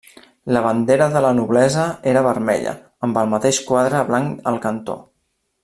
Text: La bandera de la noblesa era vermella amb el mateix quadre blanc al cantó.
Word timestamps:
La 0.55 0.61
bandera 0.67 1.07
de 1.15 1.21
la 1.25 1.33
noblesa 1.39 1.83
era 2.13 2.23
vermella 2.29 2.73
amb 3.09 3.21
el 3.23 3.29
mateix 3.35 3.61
quadre 3.69 4.01
blanc 4.11 4.51
al 4.53 4.59
cantó. 4.65 4.99